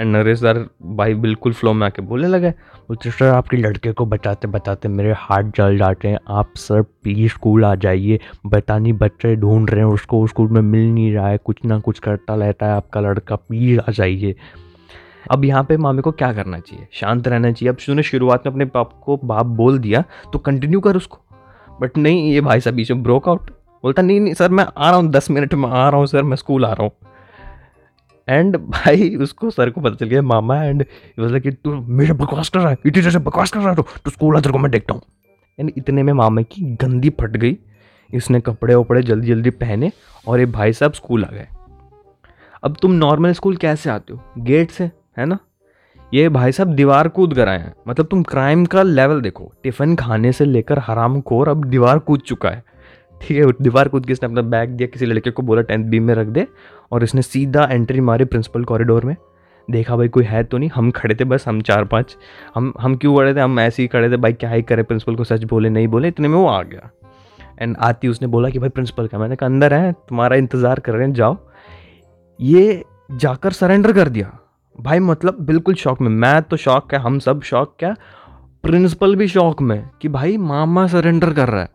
एंड 0.00 0.16
नरेश 0.16 0.38
सर 0.38 0.58
भाई 0.82 1.14
बिल्कुल 1.14 1.52
फ्लो 1.52 1.72
में 1.72 1.86
आके 1.86 2.02
बोलने 2.02 2.28
लगे। 2.28 2.50
बोलते, 2.50 3.10
सर, 3.10 3.28
आपके 3.28 3.56
लड़के 3.56 3.92
को 3.92 4.06
बताते 4.06 4.48
बताते 4.48 4.88
मेरे 4.88 5.12
हाथ 5.16 5.50
जल 5.56 5.76
जाते 5.78 6.08
हैं। 6.08 6.18
आप 6.28 6.52
सर 6.56 6.82
प्लीज़ 6.82 7.32
स्कूल 7.32 7.64
आ 7.64 7.74
जाइए। 7.74 8.18
बतानी 8.46 8.92
बच्चे 8.92 9.34
ढूंढ 9.36 9.70
रहे 9.70 9.80
हैं, 9.80 9.86
उसको 9.86 10.26
स्कूल 10.26 10.48
में 10.48 10.60
मिल 10.60 10.92
नहीं 10.94 11.12
रहा 11.14 11.28
है। 11.28 11.38
कुछ 11.38 11.64
ना 11.64 11.78
कुछ 11.78 11.98
करता 11.98 12.34
रहता 12.34 12.66
है 12.66 12.72
आपका 12.72 13.00
लड़का 13.00 13.36
प्लीज़ 13.36 13.80
आ 13.80 13.90
जाइए। 13.90 14.34
अब 15.30 15.44
यहाँ 15.44 15.64
पे 15.64 15.76
मामे 15.76 16.02
को 16.02 16.10
क्या 16.12 16.32
करना 16.32 16.58
चाहिए? 16.60 16.86
शांत 16.92 17.28
रहना 17.28 17.52
चाहिए। 17.52 17.70
अब 17.70 17.76
तूने 17.76 18.02
शुरुआत 18.02 18.46
में 18.46 18.52
अपने 18.52 18.64
पाप 18.66 18.92
को 19.04 19.16
बाप 19.24 19.46
बोल 19.46 19.78
दिया 19.78 20.04
तो 20.32 20.38
कंटिन्यू 20.40 20.80
कर 20.80 20.96
उसको। 20.96 21.18
बट 21.80 21.96
नहीं, 21.96 22.32
ये 22.32 22.40
भाई 22.40 22.60
साहब 22.60 22.76
बीच 22.76 22.90
में 22.92 23.02
ब्रोक 23.02 23.28
आउट 23.28 23.50
बोलता, 23.84 24.02
नहीं 24.02 24.20
नहीं 24.20 24.34
सर 24.34 24.50
मैं 24.50 24.66
आ 24.66 24.90
रहा 24.90 24.98
हूँ, 24.98 25.10
दस 25.10 25.30
मिनट 25.30 25.54
में 25.54 25.68
आ 25.68 25.88
रहा 25.88 25.98
हूँ 25.98 26.06
सर 26.06 26.22
मैं 26.22 26.36
स्कूल 26.36 26.64
आ 26.64 26.72
रहा 26.72 26.82
हूँ। 26.82 26.92
एंड 28.28 28.56
भाई 28.56 29.14
उसको 29.16 29.50
सर 29.50 29.70
को 29.70 29.80
पता 29.80 29.94
चल 29.94 30.06
गया, 30.06 30.22
मामा 30.22 30.62
एंड 30.64 30.84
कि 31.18 31.50
तू 31.50 31.74
मेरे 31.74 32.12
बकवास 32.12 32.48
कर 32.48 32.60
रहा 32.60 32.70
है, 32.70 32.76
इतनी 32.86 33.02
जैसे 33.02 33.18
बकवास 33.20 33.50
कर 33.50 33.60
रहा 33.60 33.70
है 33.70 33.76
तो 33.76 34.10
स्कूल 34.10 34.36
आ 34.36 34.40
को 34.42 34.58
मैं 34.58 34.70
देखता 34.70 34.94
हूँ। 34.94 35.02
एंड 35.58 35.72
इतने 35.76 36.02
में 36.02 36.12
मामा 36.12 36.42
की 36.42 36.62
गंदी 36.76 37.10
फट 37.10 37.36
गई। 37.36 37.56
इसने 38.10 38.40
कपड़े 38.40 38.74
वपड़े 38.74 39.02
जल्दी 39.02 39.26
जल्दी 39.26 39.50
पहने 39.52 39.90
और 40.28 40.40
ये 40.40 40.46
भाई 40.48 40.72
साहब 40.72 40.92
स्कूल 40.92 41.24
आ 41.24 41.28
गए। 41.28 41.46
अब 42.62 42.76
तुम 42.82 42.92
नॉर्मल 42.92 43.32
स्कूल 43.32 43.56
कैसे 43.56 43.90
आते 43.90 44.12
हो? 44.12 44.20
गेट 44.38 44.70
से? 44.70 44.90
है 45.16 45.26
ना? 45.26 45.38
ये 46.12 46.28
भाई 46.28 46.52
साहब 46.52 46.74
दीवार 46.74 47.08
कूद 47.08 47.34
कर 47.34 47.48
आए 47.48 47.58
हैं। 47.58 47.74
मतलब 47.88 48.06
तुम 48.06 48.22
क्राइम 48.22 48.64
का 48.66 48.82
लेवल 48.82 49.20
देखो। 49.20 49.52
टिफ़िन 49.62 49.94
खाने 49.96 50.32
से 50.32 50.44
लेकर 50.44 50.78
हराम 50.78 51.20
खोर 51.20 51.48
अब 51.48 51.64
दीवार 51.64 51.98
कूद 51.98 52.20
चुका 52.20 52.50
है। 52.50 52.62
ठीक 53.20 53.36
है, 53.38 53.52
दीवार 53.62 53.88
कूद 53.88 54.06
के 54.06 54.12
इसने 54.12 54.28
अपना 54.28 54.42
बैग 54.42 54.70
दिया, 54.70 54.86
किसी 54.86 55.06
लड़के 55.06 55.30
को 55.30 55.42
बोला 55.42 55.62
टेंथ 55.62 55.84
बी 55.84 56.00
में 56.00 56.14
रख 56.14 56.26
दे 56.26 56.46
और 56.92 57.04
इसने 57.04 57.22
सीधा 57.22 57.64
एंट्री 57.64 58.00
मारी 58.00 58.24
प्रिंसिपल 58.24 58.64
कॉरिडोर 58.64 59.04
में। 59.04 59.16
देखा 59.68 59.96
भाई, 59.96 60.08
कोई 60.08 60.24
है 60.24 60.42
तो 60.44 60.58
नहीं। 60.58 60.70
हम 60.74 60.90
खड़े 60.90 61.14
थे 61.14 61.24
बस, 61.24 61.48
हम 61.48 61.60
चार 61.60 61.84
पाँच। 61.84 62.16
हम 62.54 62.72
हम 62.80 62.96
क्यों 62.96 63.16
खड़े 63.16 63.34
थे? 63.34 63.40
हम 63.40 63.60
ऐसे 63.60 63.82
ही 63.82 63.88
खड़े 63.88 64.10
थे, 64.10 64.16
भाई 64.16 64.32
क्या 64.32 64.50
ही 64.50 64.62
करे? 64.62 64.82
प्रिंसिपल 64.82 65.16
को 65.16 65.24
सच 65.24 65.44
बोले, 65.44 65.70
नहीं 65.70 65.88
बोले, 65.88 66.08
इतने 66.08 66.28
में 66.28 66.36
वो 66.38 66.46
आ 66.46 66.62
गया। 66.62 66.90
एंड 67.60 67.76
आती 67.80 68.08
उसने 68.08 68.28
बोला 68.28 68.50
कि 68.50 68.58
भाई 68.58 68.68
प्रिंसिपल 68.68 69.06
का, 69.06 69.18
मैंने 69.18 69.36
कहा, 69.36 69.46
अंदर 69.46 69.74
है, 69.74 69.92
तुम्हारा 69.92 70.36
इंतज़ार 70.36 70.80
कर 70.80 70.92
रहे 70.92 71.06
हैं, 71.06 71.12
जाओ। 71.14 71.36
ये 72.40 72.84
जाकर 73.10 73.52
सरेंडर 73.52 73.92
कर 73.92 74.08
दिया। 74.08 74.38
भाई 74.82 74.98
मतलब 74.98 75.40
बिल्कुल 75.40 75.74
शौक 75.74 76.00
में। 76.00 76.08
मैं 76.10 76.42
तो 76.42 76.56
शौक 76.56 76.88
क्या 76.90 77.00
हम 77.00 77.18
सब 77.18 77.42
शौक 77.42 77.74
क्या? 77.78 77.94
प्रिंसिपल 78.64 79.16
भी 79.16 79.28
शौक 79.28 79.62
में 79.62 79.88
कि 80.02 80.08
भाई 80.08 80.36
मामा 80.36 80.86
सरेंडर 80.86 81.32
कर 81.32 81.48
रहा 81.48 81.60
है। 81.60 81.70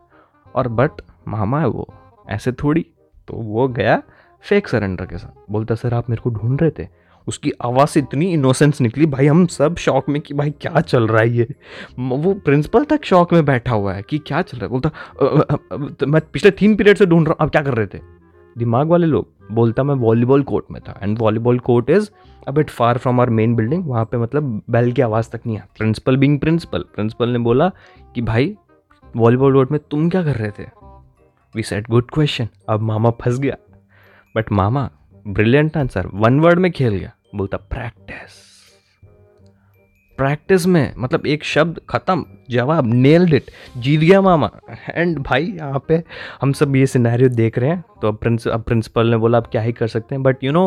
और 0.54 0.68
बट 0.68 1.00
मामा 1.28 1.60
है 1.60 1.66
वो, 1.66 1.88
ऐसे 2.30 2.52
थोड़ी 2.54 2.86
तो 3.28 3.34
वो 3.34 3.68
गया 3.68 4.02
फेक 4.44 4.68
सरेंडर 4.68 5.06
के 5.06 5.18
साथ। 5.18 5.52
बोलता, 5.52 5.74
सर, 5.74 5.94
आप 5.94 6.10
मेरे 6.10 6.22
को 6.22 6.30
ढूंढ 6.30 6.60
रहे 6.62 6.70
थे? 6.78 6.88
उसकी 7.26 7.52
आवाज़ 7.62 7.88
से 7.88 8.00
इतनी 8.00 8.32
इनोसेंस 8.32 8.80
निकली, 8.80 9.06
भाई 9.06 9.26
हम 9.26 9.46
सब 9.46 9.76
शौक 9.76 10.08
में 10.08 10.20
कि 10.20 10.34
भाई 10.34 10.50
क्या 10.50 10.80
चल 10.80 11.06
रहा 11.06 11.22
है 11.22 11.30
ये? 11.30 11.54
वो 11.98 12.34
प्रिंसिपल 12.34 12.84
तक 12.84 13.04
शौक 13.04 13.32
में 13.32 13.44
बैठा 13.44 13.72
हुआ 13.72 13.94
है 13.94 14.02
कि 14.02 14.18
क्या 14.18 14.42
चल 14.42 14.58
रहा 14.58 14.66
है? 14.66 14.70
बोलता 14.70 15.86
तो 15.90 16.06
मैं 16.06 16.22
पिछले 16.32 16.50
तीन 16.50 16.76
पीरियड 16.76 16.98
से 16.98 17.06
ढूंढ 17.06 17.28
रहा 17.28 17.32
हूँ 17.32 17.46
आप 17.46 17.52
क्या 17.52 17.62
कर 17.62 17.74
रहे 17.74 17.86
थे? 17.86 17.98
दिमाग 18.58 18.88
वाले 18.88 19.06
लोग, 19.06 19.28
बोलता 19.52 19.82
मैं 19.82 19.94
वॉलीबॉल 19.94 20.42
कोर्ट 20.42 20.64
में 20.70 20.80
था 20.82 20.98
and 21.02 21.18
volleyball 21.18 21.58
court 21.58 21.90
is 21.90 22.10
a 22.48 22.50
bit 22.50 22.70
far 22.70 22.98
from 22.98 23.20
our 23.20 23.30
main 23.30 23.54
building 23.54 23.86
वहाँ 23.86 24.04
पे 24.04 24.18
मतलब 24.18 24.62
बेल 24.70 24.92
की 24.92 25.02
आवाज़ 25.02 25.30
तक 25.30 25.40
नहीं 25.46 25.58
आती। 25.58 25.74
प्रिंसिपल 25.78 26.16
बिंग 26.16 26.38
प्रिंसिपल 26.40 26.84
प्रिंसिपल 26.94 27.28
ने 27.28 27.38
बोला 27.38 27.70
कि 28.14 28.22
भाई, 28.22 28.56
वॉलीबॉल 29.16 29.52
कोर्ट 29.52 29.70
में 29.70 29.80
तुम 29.90 30.08
क्या 30.08 30.22
कर 30.22 30.36
रहे 30.36 30.50
थे? 30.50 30.66
वी 31.54 31.62
सेट 31.62 31.88
गुड 31.90 32.10
क्वेश्चन 32.10 32.48
अब 32.68 32.80
मामा 32.80 33.10
फंस 33.10 33.38
गया। 33.38 33.56
But 34.36 34.52
mama 34.52 34.90
brilliant 35.28 35.76
answer 35.76 36.06
one 36.14 36.40
word 36.40 36.58
में 36.58 36.72
खेल 36.72 36.94
गया। 36.94 37.12
बोलता 37.34 37.56
प्रैक्टिस 37.56 38.47
प्रैक्टिस 40.18 40.66
में 40.66 40.94
मतलब 40.98 41.26
एक 41.26 41.44
शब्द 41.44 41.80
ख़त्म, 41.90 42.24
जवाब 42.50 42.86
नेल्ड 42.86 43.34
इट 43.34 43.50
जीत 43.76 44.00
गया 44.00 44.20
मामा। 44.20 44.50
एंड 44.90 45.18
भाई, 45.18 45.44
यहाँ 45.46 45.84
पे 45.88 46.02
हम 46.42 46.52
सब 46.52 46.76
ये 46.76 46.86
सिनेरियो 46.86 47.28
देख 47.30 47.58
रहे 47.58 47.70
हैं 47.70 47.84
तो 48.02 48.08
अब 48.08 48.16
प्रिंस 48.16 48.46
अब 48.48 48.62
प्रिंसिपल 48.62 49.06
ने 49.06 49.16
बोला, 49.16 49.38
अब 49.38 49.46
क्या 49.46 49.62
ही 49.62 49.72
कर 49.72 49.88
सकते 49.88 50.14
हैं। 50.14 50.22
But 50.22 50.44
you 50.44 50.52
know 50.52 50.66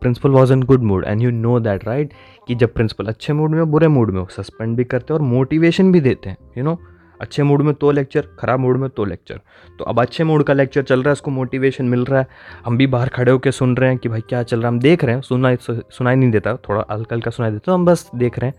principal 0.00 0.30
was 0.30 0.52
in 0.52 0.62
good 0.62 0.82
mood 0.82 1.04
and 1.06 1.22
you 1.22 1.30
know 1.30 1.58
that 1.60 1.86
right 1.86 2.12
कि 2.48 2.54
जब 2.54 2.74
प्रिंसिपल 2.74 3.06
अच्छे 3.06 3.32
मूड 3.32 3.50
में 3.50 3.70
बुरे 3.70 3.88
मूड 3.88 4.10
में 4.10 4.24
सस्पेंड 4.36 4.76
भी 4.76 4.84
करते 4.84 5.14
हैं 5.14 5.20
और 5.20 5.26
मोटिवेशन 5.26 5.92
भी 5.92 6.00
देते 6.00 6.30
हैं 6.30 6.36
यू 6.58 6.64
नो? 6.64 6.78
अच्छे 7.20 7.42
मूड 7.42 7.62
में 7.62 7.72
तो 7.74 7.90
लेक्चर 7.90 8.26
ख़राब 8.40 8.60
मूड 8.60 8.76
में 8.76 8.88
तो 8.90 9.04
लेक्चर 9.04 9.40
तो 9.78 9.84
अब 9.84 10.00
अच्छे 10.00 10.24
मूड 10.24 10.42
का 10.44 10.54
लेक्चर 10.54 10.82
चल 10.82 11.02
रहा 11.02 11.08
है, 11.08 11.12
उसको 11.12 11.30
मोटिवेशन 11.30 11.84
मिल 11.84 12.04
रहा 12.04 12.20
है। 12.20 12.26
हम 12.66 12.76
भी 12.78 12.86
बाहर 12.86 13.08
खड़े 13.08 13.32
होकर 13.32 13.50
सुन 13.50 13.76
रहे 13.76 13.88
हैं 13.90 13.98
कि 13.98 14.08
भाई 14.08 14.20
क्या 14.28 14.42
चल 14.42 14.56
रहा 14.56 14.68
है, 14.68 14.74
हम 14.74 14.80
देख 14.80 15.04
रहे 15.04 15.14
हैं 15.14 15.22
सुना 15.22 15.54
सुनाई 15.62 16.16
नहीं 16.16 16.30
देता, 16.30 16.54
थोड़ा 16.58 16.84
हल्का 16.90 17.14
हल्का 17.14 17.30
सुनाई 17.30 17.50
देता 17.50 17.62
तो 17.66 17.74
हम 17.74 17.84
बस 17.86 18.10
देख 18.14 18.38
रहे 18.38 18.50
हैं। 18.50 18.56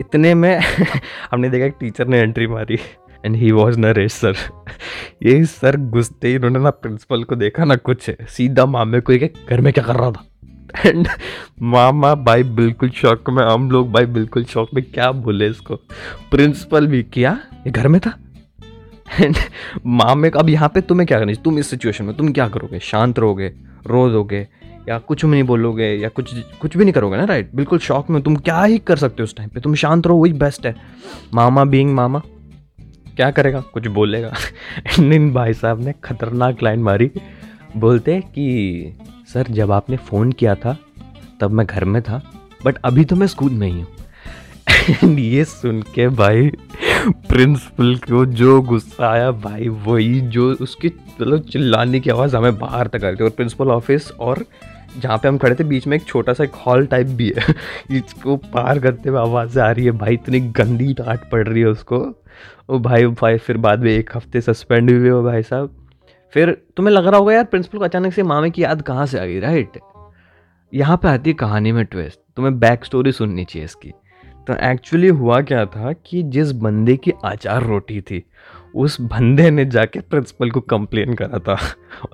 इतने 0.00 0.34
में 0.34 0.60
हमने 1.30 1.50
देखा 1.50 1.64
एक 1.66 1.74
टीचर 1.80 2.06
ने 2.06 2.18
एंट्री 2.18 2.46
मारी। 2.46 2.78
And 3.24 3.36
he 3.36 3.50
was 3.52 3.78
Naresh 3.78 4.12
sir 4.12 4.36
ये 5.22 5.44
सर 5.44 5.76
घुसते 5.76 6.28
ही 6.28 6.36
उन्होंने 6.36 6.58
ना 6.58 6.70
प्रिंसिपल 6.70 7.24
को 7.24 7.36
देखा 7.36 7.64
ना 7.64 7.76
कुछ। 7.76 8.10
सीधा 8.10 8.66
मामे 8.66 9.00
को 9.00 9.12
एक 9.12 9.34
घर 9.50 9.60
में 9.60 9.72
क्या 9.72 9.84
कर 9.84 9.96
रहा 9.96 10.10
था? 10.10 10.24
एंड 10.86 11.08
मामा 11.62 12.14
भाई 12.14 12.42
बिल्कुल 12.42 12.90
शौक 12.90 13.30
में, 13.30 13.44
हम 13.44 13.70
लोग 13.70 13.92
भाई 13.92 14.06
बिल्कुल 14.06 14.44
शौक 14.44 14.70
में 14.74 14.84
क्या 14.84 15.12
बोले 15.12 15.46
इसको? 15.46 15.76
प्रिंसिपल 16.30 16.86
भी 16.86 17.02
किया, 17.02 17.38
ये 17.66 17.70
घर 17.70 17.88
में 17.88 18.00
था? 18.00 18.18
एंड 19.20 19.36
मामे 19.86 20.30
का, 20.30 20.40
अब 20.40 20.48
यहाँ 20.48 20.68
पे 20.68 20.80
तुम्हें 20.80 21.06
क्या 21.06 21.18
करना 21.18 21.32
चाहिए 21.32 21.44
तुम 21.44 21.58
इस 21.58 21.70
सिचुएशन 21.70 22.04
में, 22.04 22.16
तुम 22.16 22.32
क्या 22.32 22.48
करोगे? 22.48 22.78
शांत 22.78 23.18
रहोगे, 23.18 23.52
रो 23.86 24.08
दोगे? 24.10 24.48
या 24.88 24.98
कुछ 24.98 25.24
भी 25.24 25.30
नहीं 25.30 25.42
बोलोगे, 25.42 25.84
या 25.84 26.08
कुछ 26.08 26.34
कुछ 26.60 26.76
भी 26.76 26.84
नहीं 26.84 26.92
करोगे 26.92 27.16
ना 27.16 27.24
राइट 27.24 27.50
बिल्कुल 27.54 27.78
शौक 27.78 28.10
में 28.10 28.22
तुम 28.22 28.36
क्या 28.36 28.62
ही 28.64 28.78
कर 28.78 28.96
सकते 28.96 29.16
हो 29.18 29.24
उस 29.24 29.36
टाइम 29.36 29.48
पे? 29.48 29.60
तुम 29.60 29.74
शांत 29.74 30.06
रहो, 30.06 30.16
वही 30.16 30.32
बेस्ट 30.32 30.66
है। 30.66 30.76
मामा 31.34 31.64
बीइंग 31.64 31.94
मामा, 31.94 32.22
क्या 33.16 33.30
करेगा? 33.30 33.60
कुछ 33.60 33.86
बोलेगा? 33.86 34.34
इन 34.98 35.32
भाई 35.32 35.52
साहब 35.52 35.80
ने 35.80 35.94
खतरनाक 36.04 36.62
लाइन 36.62 36.80
मारी। 36.80 37.10
बोलते 37.76 38.20
कि, 38.20 38.98
सर, 39.34 39.46
जब 39.50 39.72
आपने 39.72 39.96
फ़ोन 39.96 40.32
किया 40.32 40.54
था, 40.54 40.76
तब 41.40 41.50
मैं 41.50 41.66
घर 41.66 41.84
में 41.84 42.02
था 42.02 42.22
बट 42.64 42.78
अभी 42.84 43.04
तो 43.04 43.16
मैं 43.16 43.26
स्कूल 43.26 43.50
में 43.50 43.66
ही 43.68 43.80
हूँ। 43.80 45.16
ये 45.18 45.44
सुन 45.44 45.82
के 45.82 46.08
भाई 46.08 46.50
प्रिंसिपल 47.08 47.94
को 47.96 48.26
जो 48.26 48.60
गुस्सा 48.62 49.10
आया, 49.10 49.30
भाई 49.30 49.68
वही 49.68 50.20
जो 50.20 50.52
उसकी 50.52 50.88
मतलब 50.88 51.42
चिल्लाने 51.42 52.00
की 52.00 52.10
आवाज़ 52.10 52.36
हमें 52.36 52.58
बाहर 52.58 52.86
तक 52.86 53.04
आ 53.04 53.06
रही 53.06 53.16
थी। 53.16 53.24
और 53.24 53.30
प्रिंसिपल 53.30 53.68
ऑफ़िस 53.68 54.10
और 54.10 54.44
जहाँ 54.96 55.18
पे 55.18 55.28
हम 55.28 55.38
खड़े 55.38 55.54
थे, 55.54 55.64
बीच 55.64 55.86
में 55.86 55.96
एक 55.96 56.04
छोटा 56.04 56.32
सा 56.32 56.44
एक 56.44 56.54
हॉल 56.54 56.86
टाइप 56.86 57.06
भी 57.06 57.32
है। 57.36 57.54
इसको 57.96 58.36
पार 58.36 58.78
करते 58.78 59.08
हुए 59.08 59.18
आवाज़ 59.18 59.60
आ 59.60 59.70
रही 59.70 59.84
है, 59.84 59.90
भाई 59.90 60.14
इतनी 60.14 60.40
गंदी 60.40 60.94
डांट 60.94 61.30
पड़ 61.30 61.48
रही 61.48 61.60
है 61.60 61.68
उसको। 61.68 62.24
ओ 62.70 62.78
भाई 62.78 63.06
भाई, 63.06 63.38
फिर 63.38 63.56
बाद 63.56 63.80
में 63.80 63.90
एक 63.90 64.10
हफ़्ते 64.16 64.40
सस्पेंड 64.40 64.90
हुए 64.90 65.08
हो 65.08 65.22
भाई 65.22 65.42
साहब। 65.42 65.74
फिर 66.32 66.62
तुम्हें 66.76 66.94
लग 66.94 67.06
रहा 67.06 67.16
होगा 67.16 67.34
यार 67.34 67.44
प्रिंसिपल 67.44 67.78
को 67.78 67.84
अचानक 67.84 68.12
से 68.12 68.22
मामे 68.22 68.50
की 68.50 68.62
याद 68.62 68.82
कहाँ 68.82 69.06
से 69.06 69.18
आ 69.18 69.24
गई 69.24 69.40
राइट 69.40 69.78
यहाँ 70.74 70.96
पे 70.96 71.08
आती 71.08 71.30
है 71.30 71.34
कहानी 71.34 71.72
में 71.72 71.84
ट्विस्ट 71.84 72.20
तुम्हें 72.36 72.58
बैक 72.58 72.84
स्टोरी 72.84 73.12
सुननी 73.12 73.44
चाहिए 73.44 73.64
इसकी। 73.64 73.92
तो 74.46 74.54
एक्चुअली 74.70 75.08
हुआ 75.08 75.40
क्या 75.40 75.66
था 75.66 75.92
कि 75.92 76.22
जिस 76.22 76.52
बंदे 76.52 76.96
की 76.96 77.12
आचार 77.24 77.62
रोटी 77.62 78.00
थी 78.00 78.24
उस 78.74 79.00
बंदे 79.00 79.50
ने 79.50 79.64
जाके 79.64 80.00
प्रिंसिपल 80.00 80.50
को 80.50 80.60
कंप्लेन 80.60 81.14
करा 81.14 81.38
था। 81.38 81.58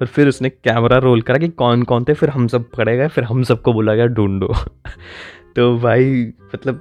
और 0.01 0.07
फिर 0.07 0.29
उसने 0.29 0.51
कैमरा 0.51 0.99
रोल 0.99 1.23
करा 1.23 1.39
कि 1.39 1.49
कौन 1.49 1.83
कौन 1.83 2.05
थे? 2.05 2.13
फिर 2.13 2.29
हम 2.29 2.47
सब 2.47 2.71
पड़े 2.71 2.97
गए, 2.97 3.09
फिर 3.09 3.25
हम 3.25 3.43
सबको 3.43 3.73
बोला 3.73 3.95
गया, 3.95 4.07
ढूंढो। 4.07 4.55
तो 5.57 5.79
भाई 5.79 6.33
मतलब 6.55 6.81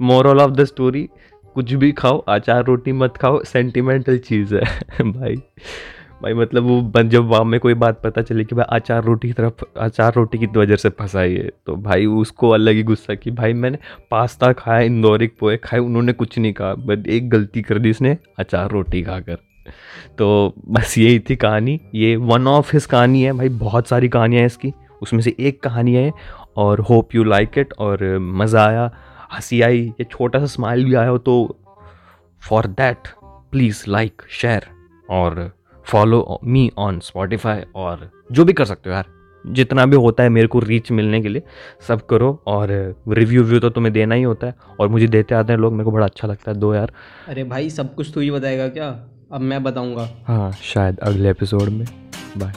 मोरल 0.00 0.40
ऑफ़ 0.40 0.50
द 0.50 0.64
स्टोरी 0.64 1.08
कुछ 1.54 1.72
भी 1.72 1.92
खाओ 1.92 2.24
आचार 2.28 2.64
रोटी 2.64 2.92
मत 2.92 3.16
खाओ 3.16 3.44
सेंटिमेंटल 3.44 4.18
चीज़ 4.18 4.54
है, 4.54 4.62
भाई। 5.12 5.36
भाई 6.22 6.34
मतलब 6.34 6.62
वो 6.62 7.02
जब 7.02 7.26
वहाँ 7.26 7.44
में 7.44 7.58
कोई 7.60 7.74
बात 7.74 8.00
पता 8.02 8.22
चली 8.22 8.44
कि 8.44 8.54
भाई 8.54 8.64
अचार 8.70 9.04
रोटी 9.04 9.28
की 9.28 9.34
तरफ़, 9.34 9.64
अचार 9.76 10.12
रोटी 10.14 10.38
की 10.38 10.46
वजह 10.56 10.76
से 10.76 10.88
फंसाई 10.90 11.34
है 11.34 11.50
तो 11.66 11.76
भाई 11.78 12.06
उसको 12.06 12.48
अलग 12.48 12.74
ही 12.74 12.82
गुस्सा 12.82 13.14
कि 13.14 13.30
भाई 13.30 13.52
मैंने 13.52 13.78
पास्ता 14.10 14.52
खाया 14.52 14.80
इंदौरिक 14.80 15.36
पोए 15.40 15.56
खाए, 15.56 15.80
उन्होंने 15.80 16.12
कुछ 16.12 16.38
नहीं 16.38 16.52
कहा 16.52 16.74
बट 16.74 17.06
एक 17.06 17.30
गलती 17.30 17.62
कर 17.62 17.78
दी 17.78 17.90
इसने 17.90 18.16
अचार 18.38 18.70
रोटी 18.70 19.02
खाकर। 19.02 19.38
तो 20.18 20.54
बस 20.68 20.96
यही 20.98 21.18
थी 21.20 21.36
कहानी, 21.36 21.78
ये 21.94 22.14
वन 22.16 22.46
ऑफ़ 22.46 22.72
हिस 22.72 22.86
कहानी 22.86 23.22
है, 23.22 23.32
भाई 23.32 23.48
बहुत 23.48 23.88
सारी 23.88 24.08
कहानियाँ 24.08 24.40
हैं 24.40 24.46
इसकी, 24.46 24.72
उसमें 25.02 25.20
से 25.20 25.34
एक 25.40 25.62
कहानी 25.62 25.94
है, 25.94 26.12
और 26.56 26.80
होप 26.80 27.14
यू 27.14 27.24
लाइक 27.24 27.58
इट 27.58 27.72
और 27.78 28.02
मज़ा 28.18 28.66
आया, 28.66 28.90
हँसी 29.32 29.60
आई, 29.62 29.80
ये 29.80 30.04
छोटा 30.04 30.38
सा 30.38 30.46
स्माइल 30.46 30.84
भी 30.84 30.94
आया 30.94 31.08
हो 31.08 31.18
तो 31.18 31.56
for 32.42 32.66
that 32.66 33.08
please 33.22 33.84
like 33.88 34.22
share 34.30 34.66
और 35.10 35.50
फॉलो 35.90 36.38
मी 36.44 36.70
ऑन 36.78 36.98
स्पॉटिफाई 37.00 37.62
और 37.76 38.10
जो 38.32 38.44
भी 38.44 38.52
कर 38.52 38.64
सकते 38.64 38.90
हो 38.90 38.94
यार। 38.96 39.06
जितना 39.44 39.84
भी 39.86 39.96
होता 39.96 40.22
है 40.22 40.28
मेरे 40.28 40.46
को 40.46 40.58
रीच 40.58 40.90
मिलने 40.92 41.20
के 41.20 41.28
लिए 41.28 41.42
सब 41.88 42.04
करो 42.06 42.32
और 42.46 42.68
रिव्यू 43.08 43.42
व्यू 43.44 43.60
तो 43.60 43.70
तुम्हें 43.70 43.92
देना 43.92 44.14
ही 44.14 44.22
होता 44.22 44.46
है 44.46 44.54
और 44.80 44.88
मुझे 44.88 45.06
देते 45.06 45.34
आते 45.34 45.52
हैं 45.52 45.60
लोग 45.60 45.72
मेरे 45.72 45.84
को 45.84 45.90
बड़ा 45.90 46.06
अच्छा 46.06 46.28
लगता 46.28 46.50
है 46.50 46.58
दो 46.58 46.74
यार। 46.74 46.92
अरे 47.28 47.44
भाई 47.44 47.70
सब 47.70 47.94
कुछ 47.94 48.10
तो 48.14 48.20
ही 48.20 48.30
बताएगा 48.30 48.68
क्या? 48.68 48.88
अब 49.32 49.40
मैं 49.40 49.62
बताऊँगा। 49.62 50.08
हाँ 50.26 50.50
शायद 50.52 50.98
अगले 50.98 51.30
एपिसोड 51.30 51.68
में। 51.68 51.86
बाय 52.38 52.52